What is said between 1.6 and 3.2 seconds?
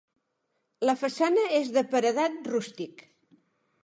de paredat rústic.